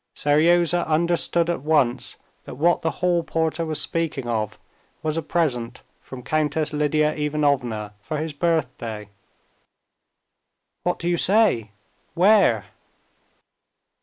Seryozha 0.15 0.83
understood 0.87 1.47
at 1.47 1.61
once 1.61 2.17
that 2.45 2.55
what 2.57 2.81
the 2.81 2.89
hall 3.05 3.21
porter 3.21 3.63
was 3.67 3.79
speaking 3.79 4.27
of 4.27 4.57
was 5.03 5.15
a 5.15 5.21
present 5.21 5.83
from 6.01 6.23
Countess 6.23 6.73
Lidia 6.73 7.13
Ivanovna 7.13 7.93
for 8.01 8.17
his 8.17 8.33
birthday. 8.33 9.09
"What 10.81 10.97
do 10.97 11.07
you 11.07 11.17
say? 11.17 11.69
Where?" 12.15 12.65